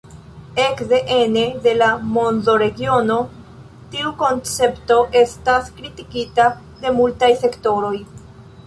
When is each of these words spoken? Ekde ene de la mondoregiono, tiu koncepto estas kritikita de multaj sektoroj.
Ekde 0.61 1.01
ene 1.15 1.43
de 1.65 1.73
la 1.81 1.89
mondoregiono, 2.15 3.19
tiu 3.93 4.15
koncepto 4.25 4.99
estas 5.23 5.71
kritikita 5.79 6.53
de 6.83 6.97
multaj 7.01 7.33
sektoroj. 7.47 7.97